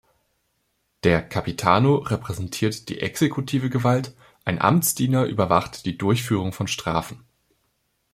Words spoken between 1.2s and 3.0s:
"Capitano" repräsentiert